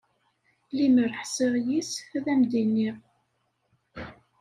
Limer 0.75 1.11
ḥṣiƔ 1.21 1.53
yes, 1.67 1.91
ad 2.17 2.25
am-d-iniƔ. 2.33 2.97